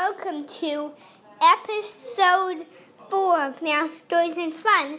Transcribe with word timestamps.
welcome 0.00 0.46
to 0.46 0.90
episode 1.42 2.64
four 3.10 3.38
of 3.42 3.60
Mouse 3.60 3.90
Stories 3.98 4.38
and 4.38 4.50
Fun, 4.52 4.98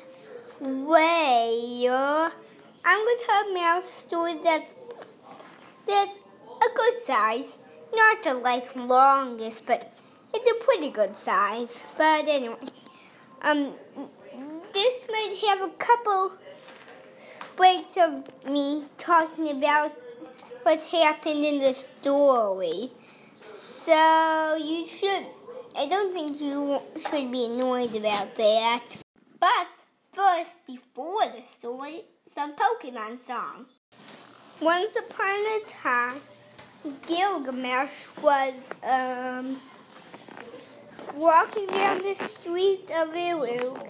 where 0.59 2.29
I'm 2.85 3.05
going 3.05 3.17
to 3.17 3.23
tell 3.25 3.49
a 3.49 3.53
mouse 3.55 3.89
story 3.89 4.35
that's 4.43 4.75
that's 5.87 6.19
a 6.19 6.77
good 6.77 7.01
size, 7.01 7.57
not 7.91 8.21
the 8.21 8.35
like 8.43 8.75
longest, 8.75 9.65
but 9.65 9.91
it's 10.35 10.51
a 10.51 10.65
pretty 10.65 10.91
good 10.91 11.15
size. 11.15 11.83
But 11.97 12.27
anyway, 12.27 12.57
um, 13.41 13.73
this 14.71 15.07
might 15.09 15.35
have 15.49 15.61
a 15.67 15.73
couple 15.77 16.31
breaks 17.55 17.97
of 17.97 18.29
me 18.45 18.83
talking 18.99 19.49
about 19.49 19.93
what's 20.61 20.91
happened 20.91 21.43
in 21.43 21.59
the 21.59 21.73
story. 21.73 22.91
So 23.41 24.55
you 24.63 24.85
should, 24.85 25.25
I 25.75 25.87
don't 25.87 26.13
think 26.13 26.39
you 26.39 26.79
should 26.99 27.31
be 27.31 27.45
annoyed 27.45 27.95
about 27.95 28.35
that. 28.35 28.83
But 29.39 29.83
first, 30.13 30.67
before 30.67 31.25
the 31.35 31.41
story, 31.41 32.01
some 32.27 32.55
Pokemon 32.55 33.19
song. 33.19 33.65
Once 34.61 34.95
upon 34.95 35.35
a 35.35 35.59
time, 35.67 36.17
Gilgamesh 37.07 38.09
was 38.21 38.73
um, 38.83 39.59
walking 41.15 41.65
down 41.65 41.97
the 42.03 42.13
street 42.13 42.91
of 42.95 43.15
Uruk 43.15 43.87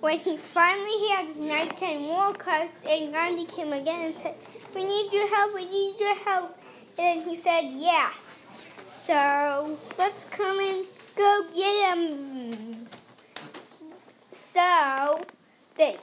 when 0.00 0.18
he 0.18 0.36
finally 0.36 1.08
had 1.08 1.36
nighttime 1.36 2.02
walkouts 2.06 2.86
and 2.88 3.12
Gandhi 3.12 3.46
came 3.46 3.72
again 3.72 4.06
and 4.06 4.14
said, 4.14 4.36
We 4.76 4.84
need 4.84 5.12
your 5.12 5.28
help, 5.34 5.54
we 5.56 5.64
need 5.64 5.98
your 5.98 6.24
help. 6.24 6.56
And 7.00 7.20
he 7.20 7.34
said, 7.34 7.62
Yes. 7.64 8.31
So 8.92 9.76
let's 9.98 10.26
come 10.26 10.60
and 10.60 10.84
go 11.16 11.42
get 11.56 11.96
him. 11.96 12.86
So 14.30 15.24
they 15.76 15.96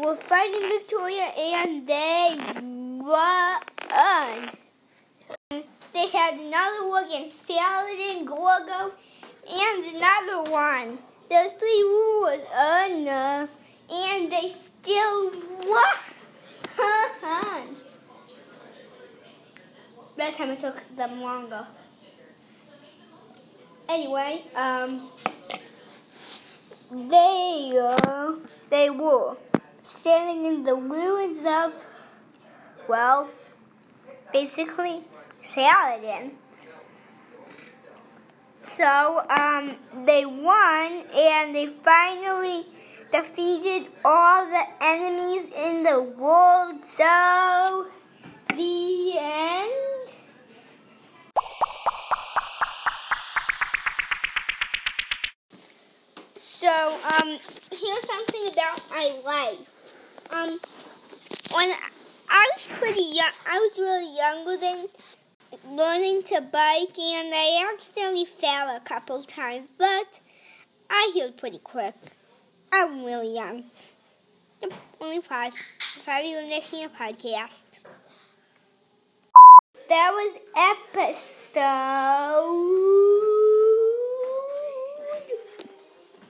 were 0.00 0.16
fighting 0.16 0.68
Victoria 0.68 1.32
and 1.36 1.86
they 1.86 2.38
won. 3.02 3.60
They 5.92 6.08
had 6.08 6.34
another 6.34 6.86
war 6.86 7.04
against 7.04 7.46
Saladin, 7.46 8.24
Gorgo, 8.24 8.92
and 9.50 9.96
another 9.96 10.50
one. 10.50 10.98
Those 11.28 11.52
three 11.52 11.84
wars, 11.84 12.44
enough 12.90 13.50
and 13.92 14.30
they 14.30 14.48
still 14.48 15.30
won. 15.66 15.94
that 20.16 20.34
time 20.34 20.50
it 20.50 20.60
took 20.60 20.80
them 20.96 21.20
longer. 21.20 21.66
Anyway, 23.90 24.44
um, 24.54 25.02
they 27.10 27.72
uh, 27.76 28.36
they 28.70 28.88
were 28.88 29.36
standing 29.82 30.44
in 30.44 30.62
the 30.62 30.74
ruins 30.76 31.40
of, 31.44 31.74
well, 32.88 33.28
basically 34.32 35.02
Saladin. 35.32 36.30
So 38.62 39.22
um, 39.28 39.74
they 40.06 40.24
won, 40.24 41.04
and 41.12 41.52
they 41.52 41.66
finally 41.66 42.66
defeated 43.10 43.90
all 44.04 44.46
the 44.46 44.64
enemies 44.80 45.50
in 45.50 45.82
the 45.82 46.14
world. 46.16 46.84
So 46.84 47.88
So, 56.60 56.68
um, 56.68 57.38
here's 57.70 58.06
something 58.06 58.48
about 58.52 58.82
my 58.90 59.14
life. 59.24 59.66
Um, 60.30 60.60
when 61.52 61.72
I 62.28 62.50
was 62.54 62.66
pretty 62.78 63.00
young, 63.00 63.32
I 63.48 63.58
was 63.58 63.78
really 63.78 64.14
younger 64.14 64.56
than 64.60 64.86
learning 65.74 66.22
to 66.24 66.42
bike, 66.42 66.98
and 66.98 67.34
I 67.34 67.66
accidentally 67.72 68.26
fell 68.26 68.76
a 68.76 68.80
couple 68.84 69.22
times, 69.22 69.68
but 69.78 70.20
I 70.90 71.10
healed 71.14 71.38
pretty 71.38 71.60
quick. 71.64 71.94
I'm 72.74 73.06
really 73.06 73.34
young. 73.34 73.64
Only 75.00 75.22
five. 75.22 75.54
Five 75.54 76.26
were 76.26 76.42
listening 76.42 76.84
a 76.84 76.90
podcast. 76.90 77.80
That 79.88 80.12
was 80.12 80.38
episode 80.94 82.99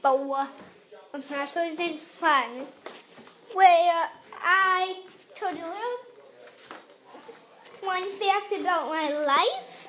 four 0.01 0.47
of 1.13 1.31
Maths 1.31 1.57
and 1.57 1.99
Fun, 1.99 2.67
where 3.55 4.09
I 4.43 4.97
told 5.35 5.57
you 5.57 5.65
one 7.87 8.09
fact 8.13 8.53
about 8.61 8.89
my 8.89 9.11
life. 9.27 9.89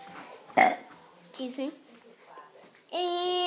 Excuse 1.20 1.58
me. 1.58 1.72
And, 2.94 3.41